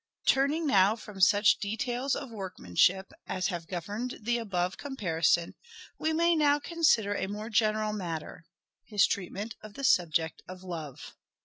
[0.25, 5.53] Turning now from such details oi workmanship as Love's have governed the above comparison
[5.99, 8.43] we may now consider a more general matter:
[8.83, 11.13] his treatment of the subject of Love.